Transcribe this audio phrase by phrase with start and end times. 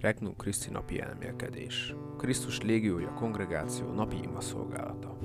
[0.00, 1.94] Regnum Christi napi elmélkedés.
[2.18, 5.18] Krisztus légiója kongregáció napi ima szolgálata.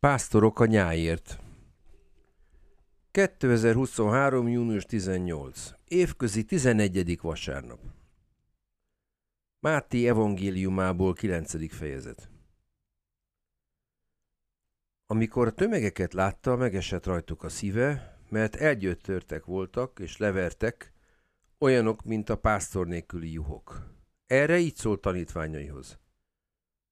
[0.00, 1.38] Pásztorok a nyáért.
[3.10, 4.48] 2023.
[4.48, 5.70] június 18.
[5.84, 7.18] Évközi 11.
[7.20, 7.80] vasárnap.
[9.60, 11.72] Máté evangéliumából 9.
[11.72, 12.30] fejezet.
[15.06, 20.92] Amikor a tömegeket látta, megesett rajtuk a szíve, mert elgyöttörtek voltak és levertek,
[21.58, 23.96] olyanok, mint a pásztor nélküli juhok.
[24.26, 25.98] Erre így szólt tanítványaihoz.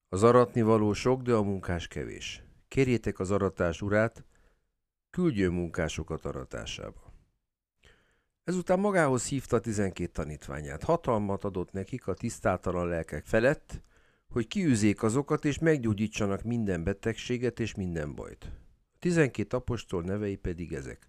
[0.08, 2.42] Az aratni való sok, de a munkás kevés.
[2.68, 4.24] Kérjétek az aratás urát,
[5.10, 7.14] küldjön munkásokat aratásába.
[8.44, 10.82] Ezután magához hívta tizenkét tanítványát.
[10.82, 13.82] Hatalmat adott nekik a tisztátalan lelkek felett,
[14.28, 18.44] hogy kiűzzék azokat és meggyógyítsanak minden betegséget és minden bajt.
[18.92, 21.08] A tizenkét apostol nevei pedig ezek.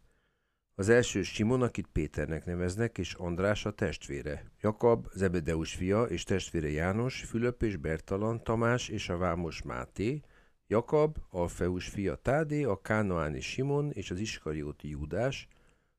[0.80, 4.52] Az első Simon, akit Péternek neveznek, és András a testvére.
[4.62, 10.22] Jakab, Zebedeus fia, és testvére János, Fülöp és Bertalan, Tamás és a Vámos Máté,
[10.68, 15.48] Jakab, Alfeus fia Tádé, a Kánoáni Simon és az Iskarióti Júdás,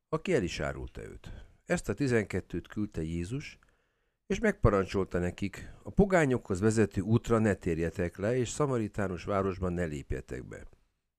[0.09, 1.33] aki el is árulta őt.
[1.65, 3.59] Ezt a tizenkettőt küldte Jézus,
[4.27, 10.45] és megparancsolta nekik, a pogányokhoz vezető útra ne térjetek le, és szamaritánus városban ne lépjetek
[10.49, 10.67] be.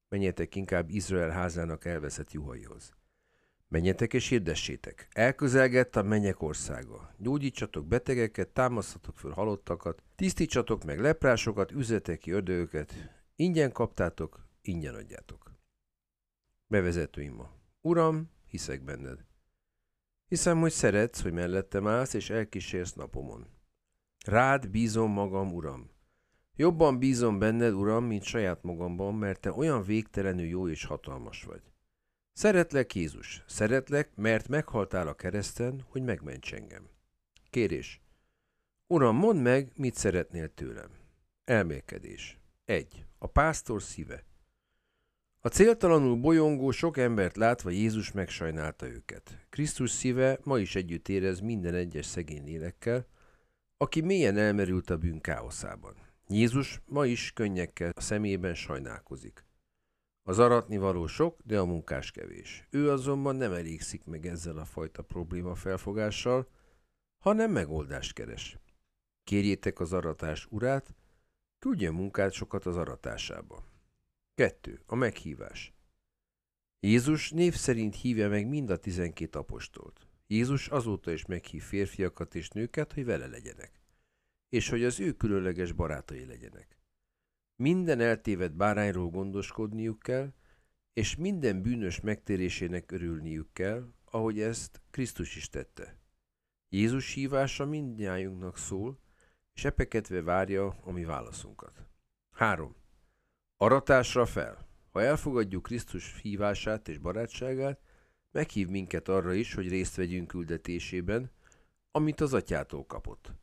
[0.10, 2.98] Menjetek inkább Izrael házának elveszett juhaihoz.
[3.72, 5.08] Menjetek és hirdessétek.
[5.12, 7.14] Elközelgett a mennyek országa.
[7.18, 12.94] Gyógyítsatok betegeket, támasztatok föl halottakat, tisztítsatok meg leprásokat, üzletek ki ördögöket.
[13.36, 15.54] Ingyen kaptátok, ingyen adjátok.
[16.68, 17.52] Bevezető ima.
[17.82, 19.26] Uram, hiszek benned.
[20.28, 23.48] Hiszem, hogy szeretsz, hogy mellettem állsz, és elkísérsz napomon.
[24.26, 25.92] Rád bízom magam, Uram.
[26.56, 31.62] Jobban bízom benned, Uram, mint saját magamban, mert te olyan végtelenül jó és hatalmas vagy.
[32.40, 36.90] Szeretlek, Jézus, szeretlek, mert meghaltál a kereszten, hogy megments engem.
[37.50, 38.02] Kérés.
[38.88, 40.90] Uram, mondd meg, mit szeretnél tőlem.
[41.44, 42.40] Elmélkedés.
[42.66, 43.06] 1.
[43.18, 44.24] A pásztor szíve.
[45.40, 49.46] A céltalanul bolyongó sok embert látva Jézus megsajnálta őket.
[49.50, 53.08] Krisztus szíve ma is együtt érez minden egyes szegény lélekkel,
[53.78, 55.96] aki mélyen elmerült a bűn káoszában.
[56.28, 59.48] Jézus ma is könnyekkel a szemében sajnálkozik.
[60.30, 62.68] Az aratni való sok, de a munkás kevés.
[62.70, 66.48] Ő azonban nem elégszik meg ezzel a fajta probléma felfogással,
[67.18, 68.58] hanem megoldást keres.
[69.24, 70.96] Kérjétek az aratás urát,
[71.60, 73.64] küldjön munkát sokat az aratásába.
[74.36, 74.82] 2.
[74.86, 75.74] A meghívás.
[76.80, 80.08] Jézus név szerint hívja meg mind a tizenkét apostolt.
[80.28, 83.82] Jézus azóta is meghív férfiakat és nőket, hogy vele legyenek,
[84.50, 86.79] és hogy az ő különleges barátai legyenek.
[87.62, 90.34] Minden eltévedt bárányról gondoskodniuk kell,
[90.94, 96.00] és minden bűnös megtérésének örülniük kell, ahogy ezt Krisztus is tette.
[96.70, 99.00] Jézus hívása mindnyájunknak szól,
[99.54, 101.86] és epeketve várja a mi válaszunkat.
[102.32, 102.76] 3.
[103.58, 104.68] Aratásra fel.
[104.92, 107.80] Ha elfogadjuk Krisztus hívását és barátságát,
[108.32, 111.32] meghív minket arra is, hogy részt vegyünk küldetésében,
[111.92, 113.34] amit az atyától kapott.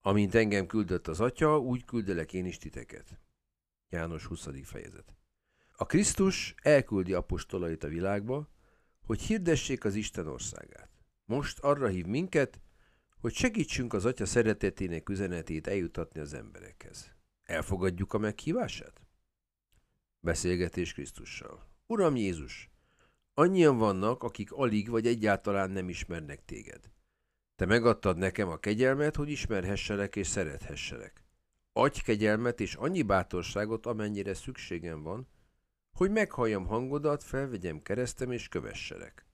[0.00, 3.20] Amint engem küldött az atya, úgy küldelek én is titeket.
[3.92, 4.48] János 20.
[4.62, 5.16] fejezet.
[5.72, 8.48] A Krisztus elküldi apostolait a világba,
[9.06, 10.90] hogy hirdessék az Isten országát.
[11.24, 12.60] Most arra hív minket,
[13.20, 17.14] hogy segítsünk az Atya szeretetének üzenetét eljutatni az emberekhez.
[17.42, 19.00] Elfogadjuk a meghívását?
[20.20, 21.68] Beszélgetés Krisztussal.
[21.86, 22.70] Uram Jézus,
[23.34, 26.90] annyian vannak, akik alig vagy egyáltalán nem ismernek téged.
[27.56, 31.21] Te megadtad nekem a kegyelmet, hogy ismerhesselek és szerethesselek.
[31.72, 35.28] Adj kegyelmet és annyi bátorságot, amennyire szükségem van,
[35.92, 39.26] hogy meghalljam hangodat, felvegyem keresztem és kövesselek.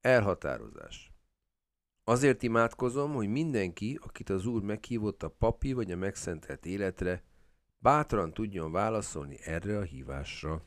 [0.00, 1.12] Elhatározás.
[2.04, 7.22] Azért imádkozom, hogy mindenki, akit az Úr meghívott a papi vagy a megszentelt életre,
[7.78, 10.62] bátran tudjon válaszolni erre a hívásra.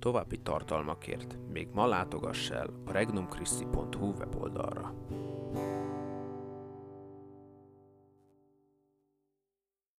[0.00, 4.94] További tartalmakért még ma látogass el a regnumchristi.hu weboldalra.